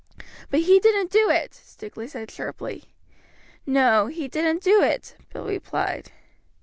[0.49, 2.85] "But he didn't do it," Stukeley said sharply.
[3.67, 6.11] "No, he didn't do it," Bill replied.